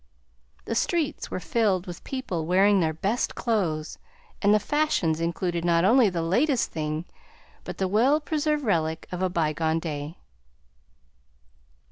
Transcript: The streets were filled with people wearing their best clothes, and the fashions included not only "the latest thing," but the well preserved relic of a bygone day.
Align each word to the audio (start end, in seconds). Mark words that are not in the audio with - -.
The 0.65 0.73
streets 0.73 1.29
were 1.29 1.39
filled 1.39 1.85
with 1.85 2.03
people 2.03 2.47
wearing 2.47 2.79
their 2.79 2.91
best 2.91 3.35
clothes, 3.35 3.99
and 4.41 4.51
the 4.51 4.59
fashions 4.59 5.21
included 5.21 5.63
not 5.63 5.85
only 5.85 6.09
"the 6.09 6.23
latest 6.23 6.71
thing," 6.71 7.05
but 7.65 7.77
the 7.77 7.87
well 7.87 8.19
preserved 8.19 8.63
relic 8.63 9.05
of 9.11 9.21
a 9.21 9.29
bygone 9.29 9.77
day. 9.77 10.17